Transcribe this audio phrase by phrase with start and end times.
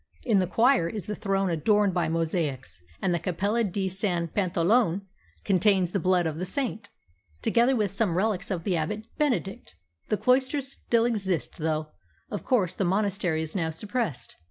[0.23, 5.01] In the choir is the throne adorned by mosaics, and the Cappella di San Pantaleone
[5.43, 6.89] contains the blood of the saint,
[7.43, 9.75] together with some relics of the Abbot Benedict.
[10.09, 11.89] The cloisters still exist, though,
[12.31, 14.37] of course, the monastery is now suppressed.'"